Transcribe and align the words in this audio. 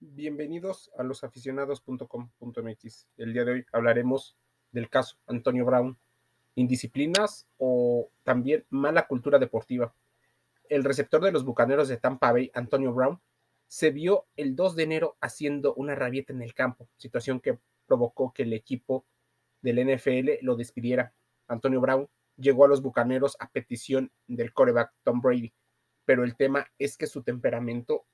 Bienvenidos 0.00 0.92
a 0.96 1.02
losaficionados.com.mx. 1.02 3.08
El 3.16 3.32
día 3.32 3.44
de 3.44 3.50
hoy 3.50 3.66
hablaremos 3.72 4.36
del 4.70 4.88
caso 4.88 5.16
Antonio 5.26 5.64
Brown, 5.64 5.98
indisciplinas 6.54 7.48
o 7.56 8.08
también 8.22 8.64
mala 8.70 9.08
cultura 9.08 9.40
deportiva. 9.40 9.92
El 10.68 10.84
receptor 10.84 11.20
de 11.20 11.32
los 11.32 11.44
Bucaneros 11.44 11.88
de 11.88 11.96
Tampa 11.96 12.30
Bay, 12.30 12.52
Antonio 12.54 12.92
Brown, 12.92 13.20
se 13.66 13.90
vio 13.90 14.28
el 14.36 14.54
2 14.54 14.76
de 14.76 14.84
enero 14.84 15.16
haciendo 15.20 15.74
una 15.74 15.96
rabieta 15.96 16.32
en 16.32 16.42
el 16.42 16.54
campo, 16.54 16.88
situación 16.96 17.40
que 17.40 17.58
provocó 17.86 18.32
que 18.32 18.44
el 18.44 18.52
equipo 18.52 19.04
del 19.62 19.84
NFL 19.84 20.28
lo 20.42 20.54
despidiera. 20.54 21.12
Antonio 21.48 21.80
Brown 21.80 22.08
llegó 22.36 22.66
a 22.66 22.68
los 22.68 22.82
Bucaneros 22.82 23.36
a 23.40 23.50
petición 23.50 24.12
del 24.28 24.52
coreback 24.52 24.92
Tom 25.02 25.20
Brady, 25.20 25.52
pero 26.04 26.22
el 26.22 26.36
tema 26.36 26.68
es 26.78 26.96
que 26.96 27.08
su 27.08 27.24
temperamento 27.24 28.06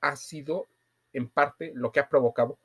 ha 0.00 0.16
sido 0.16 0.68
en 1.16 1.28
parte 1.28 1.72
lo 1.74 1.92
que 1.92 2.00
ha 2.00 2.08
provocado 2.08 2.58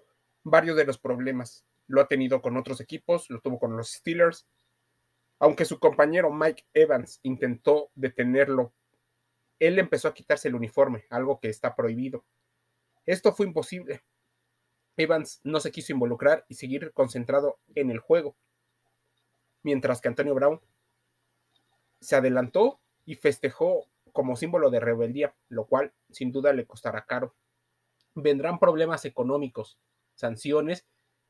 varios 0.43 0.75
de 0.75 0.85
los 0.85 0.97
problemas. 0.97 1.65
Lo 1.87 2.01
ha 2.01 2.07
tenido 2.07 2.41
con 2.41 2.57
otros 2.57 2.81
equipos, 2.81 3.29
lo 3.29 3.39
tuvo 3.41 3.59
con 3.59 3.75
los 3.75 3.91
Steelers, 3.91 4.47
aunque 5.39 5.65
su 5.65 5.79
compañero 5.79 6.31
Mike 6.31 6.65
Evans 6.73 7.19
intentó 7.23 7.89
detenerlo, 7.95 8.73
él 9.59 9.79
empezó 9.79 10.07
a 10.07 10.13
quitarse 10.13 10.47
el 10.47 10.55
uniforme, 10.55 11.05
algo 11.09 11.39
que 11.39 11.49
está 11.49 11.75
prohibido. 11.75 12.23
Esto 13.07 13.33
fue 13.33 13.47
imposible. 13.47 14.03
Evans 14.97 15.41
no 15.43 15.59
se 15.59 15.71
quiso 15.71 15.93
involucrar 15.93 16.45
y 16.47 16.55
seguir 16.55 16.91
concentrado 16.93 17.59
en 17.73 17.89
el 17.89 17.97
juego, 17.97 18.35
mientras 19.63 19.99
que 19.99 20.09
Antonio 20.09 20.35
Brown 20.35 20.61
se 22.01 22.15
adelantó 22.15 22.79
y 23.05 23.15
festejó 23.15 23.87
como 24.11 24.35
símbolo 24.35 24.69
de 24.69 24.79
rebeldía, 24.79 25.35
lo 25.49 25.65
cual 25.65 25.91
sin 26.11 26.31
duda 26.31 26.53
le 26.53 26.65
costará 26.65 27.05
caro. 27.05 27.35
Vendrán 28.15 28.59
problemas 28.59 29.05
económicos, 29.05 29.77
sanciones 30.15 30.85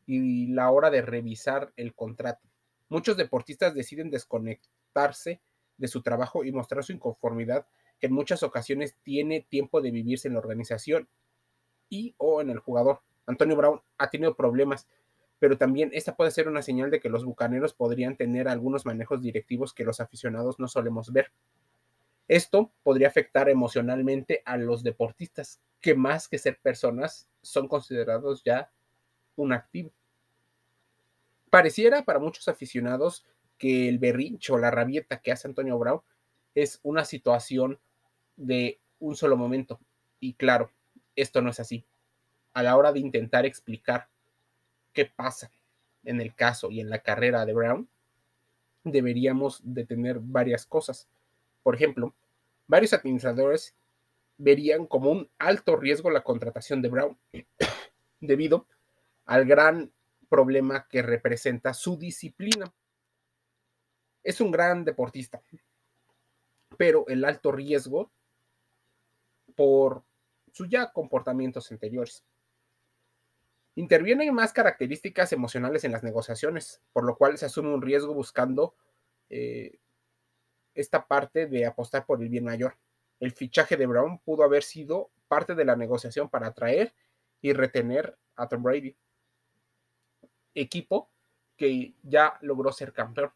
y 0.06 0.48
la 0.48 0.72
hora 0.72 0.90
de 0.90 1.02
revisar 1.02 1.74
el 1.76 1.94
contrato. 1.94 2.50
Muchos 2.90 3.18
deportistas 3.18 3.74
deciden 3.74 4.10
desconectarse 4.10 5.42
de 5.78 5.88
su 5.88 6.02
trabajo 6.02 6.44
y 6.44 6.52
mostrar 6.52 6.84
su 6.84 6.92
inconformidad, 6.92 7.66
que 8.00 8.08
en 8.08 8.14
muchas 8.14 8.44
ocasiones 8.44 8.96
tiene 9.04 9.42
tiempo 9.42 9.82
de 9.82 9.92
vivirse 9.92 10.28
en 10.28 10.34
la 10.34 10.40
organización 10.40 11.08
y 11.90 12.16
o 12.18 12.42
en 12.42 12.50
el 12.50 12.60
jugador. 12.60 13.02
Antonio 13.26 13.56
Brown 13.56 13.82
ha 13.98 14.10
tenido 14.10 14.36
problemas, 14.36 14.88
pero 15.40 15.58
también 15.58 15.90
esta 15.94 16.16
puede 16.16 16.32
ser 16.32 16.48
una 16.48 16.62
señal 16.62 16.92
de 16.92 17.00
que 17.00 17.10
los 17.10 17.26
bucaneros 17.26 17.74
podrían 17.74 18.18
tener 18.18 18.48
algunos 18.48 18.86
manejos 18.86 19.22
directivos 19.22 19.74
que 19.74 19.84
los 19.84 20.00
aficionados 20.00 20.60
no 20.60 20.68
solemos 20.68 21.12
ver. 21.14 21.32
Esto 22.32 22.72
podría 22.84 23.10
afectar 23.10 23.50
emocionalmente 23.50 24.42
a 24.46 24.56
los 24.56 24.84
deportistas, 24.84 25.60
que 25.82 25.96
más 25.96 26.30
que 26.30 26.38
ser 26.38 26.58
personas 26.62 27.28
son 27.42 27.68
considerados 27.68 28.42
ya 28.46 28.72
un 29.36 29.52
activo. 29.52 29.92
Pareciera 31.50 32.06
para 32.06 32.20
muchos 32.20 32.48
aficionados 32.48 33.26
que 33.58 33.90
el 33.90 34.00
berrincho 34.00 34.58
la 34.58 34.72
rabieta 34.72 35.20
que 35.20 35.34
hace 35.34 35.50
Antonio 35.50 35.78
Brown 35.78 36.00
es 36.56 36.80
una 36.84 37.04
situación 37.04 37.82
de 38.38 38.80
un 39.02 39.18
solo 39.18 39.36
momento. 39.36 39.82
Y 40.22 40.36
claro, 40.36 40.72
esto 41.18 41.42
no 41.42 41.50
es 41.50 41.60
así. 41.60 41.84
A 42.54 42.64
la 42.64 42.78
hora 42.78 42.94
de 42.94 43.02
intentar 43.02 43.46
explicar 43.46 44.08
qué 44.94 45.04
pasa 45.04 45.52
en 46.06 46.22
el 46.22 46.34
caso 46.34 46.72
y 46.72 46.80
en 46.80 46.90
la 46.90 47.00
carrera 47.00 47.46
de 47.46 47.54
Brown, 47.54 47.90
deberíamos 48.86 49.60
de 49.66 49.86
tener 49.86 50.20
varias 50.22 50.66
cosas. 50.66 51.10
Por 51.62 51.76
ejemplo, 51.76 52.16
varios 52.72 52.94
administradores 52.94 53.76
verían 54.38 54.86
como 54.86 55.12
un 55.12 55.30
alto 55.38 55.76
riesgo 55.76 56.10
la 56.10 56.24
contratación 56.24 56.82
de 56.82 56.88
Brown 56.88 57.18
debido 58.22 58.66
al 59.26 59.46
gran 59.46 59.92
problema 60.30 60.88
que 60.88 61.02
representa 61.02 61.74
su 61.74 61.98
disciplina. 61.98 62.74
Es 64.24 64.40
un 64.40 64.52
gran 64.52 64.86
deportista, 64.86 65.44
pero 66.78 67.06
el 67.10 67.26
alto 67.26 67.52
riesgo 67.52 68.10
por 69.54 70.06
sus 70.54 70.70
ya 70.70 70.94
comportamientos 70.94 71.70
anteriores. 71.74 72.24
Intervienen 73.76 74.34
más 74.34 74.54
características 74.54 75.34
emocionales 75.34 75.84
en 75.84 75.92
las 75.92 76.04
negociaciones, 76.04 76.82
por 76.94 77.04
lo 77.04 77.18
cual 77.18 77.38
se 77.38 77.48
asume 77.48 77.74
un 77.74 77.82
riesgo 77.82 78.14
buscando 78.14 78.76
eh, 79.30 79.78
esta 80.74 81.08
parte 81.08 81.48
de 81.48 81.66
apostar 81.66 82.06
por 82.06 82.22
el 82.22 82.30
bien 82.30 82.46
mayor. 82.46 82.78
El 83.20 83.32
fichaje 83.32 83.78
de 83.78 83.86
Brown 83.86 84.20
pudo 84.20 84.44
haber 84.44 84.64
sido 84.64 85.12
parte 85.28 85.56
de 85.56 85.66
la 85.66 85.76
negociación 85.76 86.30
para 86.30 86.48
atraer 86.48 86.94
y 87.42 87.54
retener 87.54 88.18
a 88.36 88.48
Tom 88.48 88.64
Brady, 88.64 88.96
equipo 90.54 91.10
que 91.56 91.94
ya 92.04 92.38
logró 92.42 92.72
ser 92.72 92.94
campeón. 92.94 93.32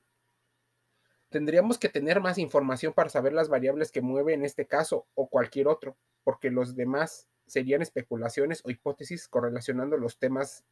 Tendríamos 1.29 1.77
que 1.77 1.89
tener 1.89 2.21
más 2.21 2.37
información 2.37 2.93
para 2.93 3.09
saber 3.09 3.33
las 3.33 3.49
variables 3.49 3.91
que 3.91 4.01
mueve 4.01 4.33
en 4.33 4.45
este 4.45 4.65
caso 4.65 5.07
o 5.15 5.27
cualquier 5.27 5.67
otro, 5.67 5.97
porque 6.23 6.49
los 6.49 6.75
demás 6.75 7.27
serían 7.45 7.81
especulaciones 7.81 8.61
o 8.65 8.71
hipótesis 8.71 9.27
correlacionando 9.27 9.97
los 9.97 10.17
temas 10.17 10.63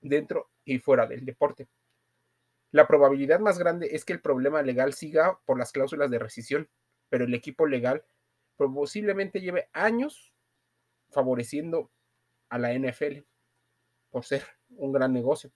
dentro 0.00 0.48
y 0.64 0.78
fuera 0.78 1.06
del 1.06 1.24
deporte. 1.24 1.68
La 2.70 2.86
probabilidad 2.86 3.40
más 3.40 3.58
grande 3.58 3.88
es 3.92 4.04
que 4.04 4.12
el 4.12 4.20
problema 4.20 4.62
legal 4.62 4.92
siga 4.92 5.40
por 5.46 5.58
las 5.58 5.72
cláusulas 5.72 6.10
de 6.10 6.18
rescisión, 6.18 6.68
pero 7.08 7.24
el 7.24 7.34
equipo 7.34 7.66
legal 7.66 8.04
posiblemente 8.56 9.40
lleve 9.40 9.68
años 9.72 10.34
favoreciendo 11.10 11.90
a 12.48 12.58
la 12.58 12.74
NFL 12.74 13.20
por 14.10 14.24
ser 14.24 14.42
un 14.70 14.92
gran 14.92 15.12
negocio. 15.12 15.50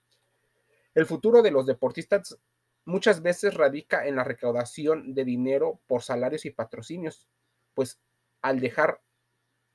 El 0.94 1.06
futuro 1.06 1.42
de 1.42 1.50
los 1.50 1.66
deportistas 1.66 2.38
muchas 2.84 3.22
veces 3.22 3.54
radica 3.54 4.06
en 4.06 4.16
la 4.16 4.24
recaudación 4.24 5.14
de 5.14 5.24
dinero 5.24 5.80
por 5.86 6.02
salarios 6.02 6.44
y 6.44 6.50
patrocinios, 6.50 7.28
pues 7.74 8.00
al 8.40 8.60
dejar 8.60 9.00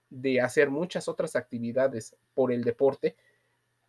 de 0.09 0.41
hacer 0.41 0.69
muchas 0.69 1.07
otras 1.07 1.35
actividades 1.35 2.15
por 2.33 2.51
el 2.51 2.63
deporte, 2.63 3.15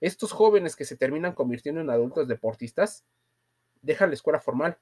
estos 0.00 0.32
jóvenes 0.32 0.76
que 0.76 0.84
se 0.84 0.96
terminan 0.96 1.32
convirtiendo 1.32 1.80
en 1.80 1.90
adultos 1.90 2.28
deportistas 2.28 3.04
dejan 3.88 4.10
la 4.10 4.14
escuela 4.14 4.38
formal, 4.38 4.76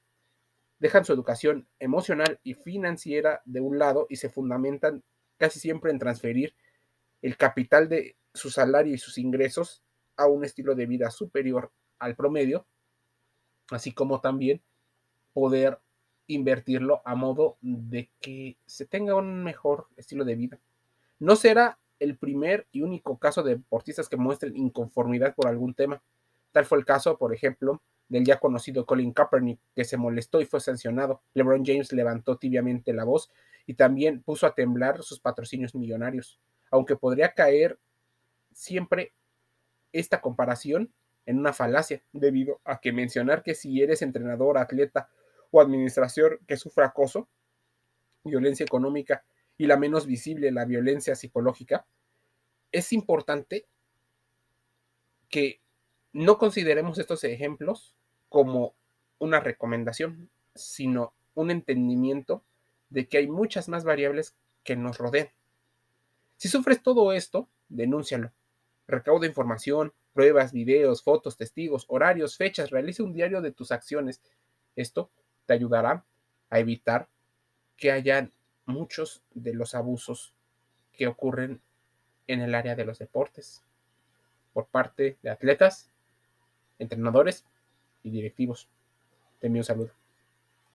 dejan 0.80 1.04
su 1.04 1.12
educación 1.12 1.68
emocional 1.78 2.40
y 2.42 2.54
financiera 2.54 3.40
de 3.44 3.60
un 3.60 3.78
lado 3.78 4.06
y 4.10 4.16
se 4.16 4.28
fundamentan 4.28 5.04
casi 5.36 5.60
siempre 5.60 5.92
en 5.92 6.00
transferir 6.00 6.56
el 7.22 7.36
capital 7.36 7.88
de 7.88 8.16
su 8.34 8.50
salario 8.50 8.92
y 8.92 8.98
sus 8.98 9.16
ingresos 9.18 9.84
a 10.16 10.26
un 10.26 10.44
estilo 10.44 10.74
de 10.74 10.86
vida 10.86 11.12
superior 11.12 11.70
al 12.00 12.16
promedio, 12.16 12.66
así 13.70 13.92
como 13.92 14.20
también 14.20 14.60
poder 15.32 15.78
invertirlo 16.26 17.00
a 17.04 17.14
modo 17.14 17.58
de 17.60 18.10
que 18.20 18.56
se 18.66 18.86
tenga 18.86 19.14
un 19.14 19.44
mejor 19.44 19.86
estilo 19.96 20.24
de 20.24 20.34
vida. 20.34 20.58
No 21.20 21.36
será 21.36 21.78
el 22.00 22.18
primer 22.18 22.66
y 22.72 22.82
único 22.82 23.18
caso 23.18 23.44
de 23.44 23.54
deportistas 23.54 24.08
que 24.08 24.16
muestren 24.16 24.56
inconformidad 24.56 25.32
por 25.36 25.46
algún 25.46 25.74
tema. 25.74 26.02
Tal 26.50 26.64
fue 26.64 26.78
el 26.78 26.84
caso, 26.84 27.16
por 27.16 27.32
ejemplo, 27.32 27.80
del 28.08 28.24
ya 28.24 28.38
conocido 28.38 28.86
Colin 28.86 29.12
Kaepernick, 29.12 29.60
que 29.74 29.84
se 29.84 29.96
molestó 29.96 30.40
y 30.40 30.44
fue 30.44 30.60
sancionado. 30.60 31.22
LeBron 31.34 31.64
James 31.64 31.92
levantó 31.92 32.36
tibiamente 32.36 32.92
la 32.92 33.04
voz 33.04 33.30
y 33.66 33.74
también 33.74 34.22
puso 34.22 34.46
a 34.46 34.54
temblar 34.54 35.02
sus 35.02 35.20
patrocinios 35.20 35.74
millonarios, 35.74 36.40
aunque 36.70 36.96
podría 36.96 37.32
caer 37.32 37.78
siempre 38.52 39.12
esta 39.92 40.20
comparación 40.20 40.92
en 41.26 41.38
una 41.38 41.52
falacia, 41.52 42.02
debido 42.12 42.60
a 42.64 42.80
que 42.80 42.92
mencionar 42.92 43.42
que 43.42 43.54
si 43.54 43.82
eres 43.82 44.00
entrenador, 44.02 44.58
atleta 44.58 45.10
o 45.50 45.60
administración 45.60 46.38
que 46.46 46.56
sufra 46.56 46.86
acoso, 46.86 47.28
violencia 48.22 48.64
económica 48.64 49.24
y 49.58 49.66
la 49.66 49.76
menos 49.76 50.06
visible, 50.06 50.52
la 50.52 50.64
violencia 50.64 51.16
psicológica, 51.16 51.86
es 52.70 52.92
importante 52.92 53.66
que 55.28 55.60
no 56.16 56.38
consideremos 56.38 56.98
estos 56.98 57.24
ejemplos 57.24 57.94
como 58.30 58.74
una 59.18 59.38
recomendación, 59.40 60.30
sino 60.54 61.12
un 61.34 61.50
entendimiento 61.50 62.42
de 62.88 63.06
que 63.06 63.18
hay 63.18 63.28
muchas 63.28 63.68
más 63.68 63.84
variables 63.84 64.34
que 64.64 64.76
nos 64.76 64.96
rodean. 64.96 65.28
Si 66.38 66.48
sufres 66.48 66.82
todo 66.82 67.12
esto, 67.12 67.50
denúncialo. 67.68 68.32
Recauda 68.88 69.26
información, 69.26 69.92
pruebas, 70.14 70.52
videos, 70.52 71.02
fotos, 71.02 71.36
testigos, 71.36 71.84
horarios, 71.88 72.38
fechas, 72.38 72.70
realiza 72.70 73.02
un 73.02 73.12
diario 73.12 73.42
de 73.42 73.52
tus 73.52 73.70
acciones. 73.70 74.22
Esto 74.74 75.10
te 75.44 75.52
ayudará 75.52 76.06
a 76.48 76.58
evitar 76.58 77.08
que 77.76 77.92
hayan 77.92 78.32
muchos 78.64 79.22
de 79.34 79.52
los 79.52 79.74
abusos 79.74 80.32
que 80.94 81.08
ocurren 81.08 81.60
en 82.26 82.40
el 82.40 82.54
área 82.54 82.74
de 82.74 82.86
los 82.86 82.98
deportes 82.98 83.62
por 84.54 84.66
parte 84.66 85.18
de 85.22 85.28
atletas 85.28 85.90
entrenadores 86.78 87.44
y 88.02 88.10
directivos. 88.10 88.68
Te 89.40 89.48
envío 89.48 89.60
un 89.60 89.64
saludo. 89.64 89.90